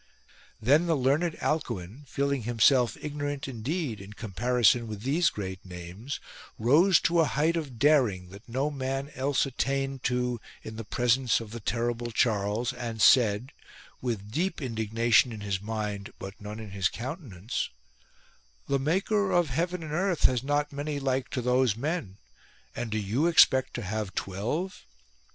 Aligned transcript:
Then 0.59 0.87
the 0.87 0.95
learned 0.95 1.37
Alcuin, 1.43 2.05
feeling 2.07 2.41
himself 2.41 2.97
ignorant 2.99 3.47
indeed 3.47 4.01
in 4.01 4.13
comparison 4.13 4.87
with 4.87 5.03
these 5.03 5.29
great 5.29 5.63
names, 5.63 6.19
rose 6.57 6.99
to 7.01 7.19
a 7.19 7.25
height 7.25 7.55
of 7.55 7.77
daring, 7.77 8.29
that 8.29 8.49
no 8.49 8.71
man 8.71 9.11
else 9.13 9.45
attained 9.45 10.03
to 10.05 10.41
in 10.63 10.75
the 10.77 10.83
presence 10.83 11.39
of 11.39 11.51
the 11.51 11.59
terrible 11.59 12.09
Charles, 12.09 12.73
and 12.73 12.99
said, 12.99 13.51
with 14.01 14.31
deep 14.31 14.59
indignation 14.59 15.31
in 15.31 15.41
his 15.41 15.61
mind 15.61 16.11
but 16.17 16.33
none 16.41 16.59
in 16.59 16.71
his 16.71 16.89
countenance," 16.89 17.69
The 18.67 18.79
Maker 18.79 19.29
of 19.31 19.49
heaven 19.51 19.83
and 19.83 19.93
earth 19.93 20.23
has 20.23 20.41
not 20.41 20.73
many 20.73 20.99
like 20.99 21.29
to 21.29 21.43
those 21.43 21.75
men 21.77 22.17
and 22.75 22.89
do 22.89 22.97
you 22.97 23.27
expect 23.27 23.75
to 23.75 23.83
have 23.83 24.15
twelve 24.15 24.83